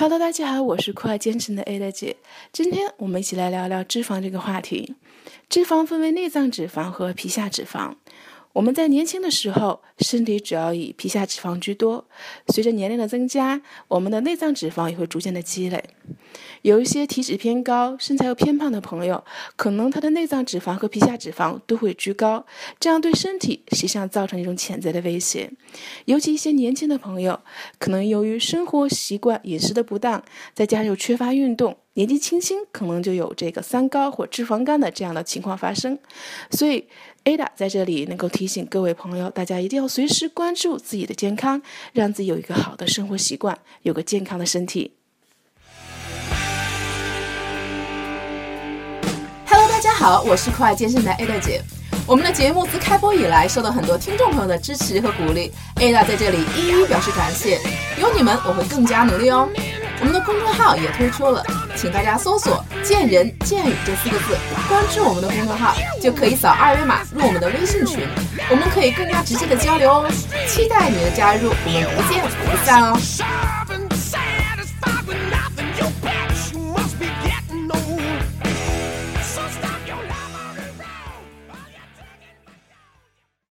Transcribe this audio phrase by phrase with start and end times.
[0.00, 2.16] Hello，大家好，我是酷爱健身的 Ada 姐。
[2.52, 4.94] 今天我们一起来聊聊脂肪这个话题。
[5.48, 7.96] 脂肪分为内脏脂肪和皮下脂肪。
[8.58, 12.04] 我们在年轻的时候，身体主要以皮下脂肪居多。
[12.48, 15.80] 随着年龄的增加，我们的内脏脂肪也会逐渐的积累。
[16.62, 19.22] 有一些体脂偏高、身材又偏胖的朋友，
[19.54, 22.44] 可能他的内脏脂肪和皮下脂肪都会居高，
[22.80, 25.52] 这样对身体实际上造成一种潜在的威胁。
[26.06, 27.40] 尤其一些年轻的朋友，
[27.78, 35.98] 可能由于生活习惯、饮食的不当，再加上又缺乏运动，年纪轻轻可能就有这个三高或脂肪肝的这样的情况发生。
[36.48, 36.86] 所以
[37.24, 41.60] ，Ada 在这里能够提醒各位朋友，大家一定要随时关注自己的健康，
[41.92, 44.92] 让自己有一个好的生活习惯，有个健康的身体。
[49.50, 51.60] 大家好，我是酷爱健身的 Ada 姐。
[52.06, 57.58] 我们的节目自开播以来，受到很多听众朋友的支持和鼓励，Ada 在这里一一表示感谢。
[58.00, 59.48] 有你们，我会更加努力哦。
[60.00, 61.44] 我们的公众号也推出了，
[61.74, 64.36] 请大家搜索“见人见语”这四个字，
[64.68, 68.06] 关注我们的公众号，就可以扫二维码入我们的微信群，
[68.50, 70.08] 我们可以更加直接的交流哦。
[70.46, 72.96] 期待你的加入，我们不见不散哦。